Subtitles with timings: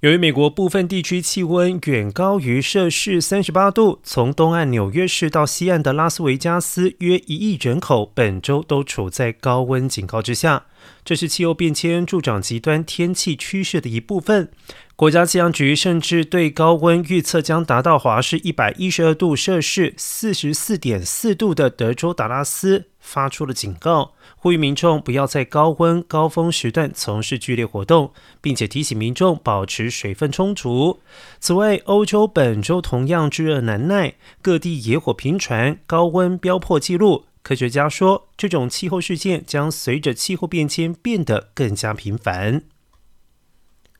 [0.00, 10.66] 由于美国部分地区气温远高于摄氏三十八度，从东岸纽约市到西岸的拉斯维加斯，约一亿人口本周都处在高温警告之下。
[11.02, 14.50] 这是气候变迁助长极端天气趋势的一部分。
[14.96, 31.00] 国家气象局甚至对高温预测将达到华氏一百一十二度摄氏四十四点四度的德州达拉斯发出了警告，呼吁民众不要在高温高峰时段从事剧烈活动，并且提醒民众保持水分充足。
[31.38, 37.26] 此外，欧洲本周同样炙热难耐，各地野火频传，高温飙破纪录。
[37.42, 42.62] 科学家说，这种气候事件将随着气候变迁变得更加频繁。